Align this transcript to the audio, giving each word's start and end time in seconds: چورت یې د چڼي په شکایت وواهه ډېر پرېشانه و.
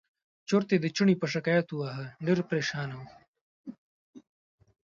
چورت 0.47 0.67
یې 0.73 0.77
د 0.81 0.85
چڼي 0.95 1.15
په 1.21 1.27
شکایت 1.33 1.67
وواهه 1.69 2.05
ډېر 2.25 2.39
پرېشانه 2.49 2.95
و. 2.99 3.03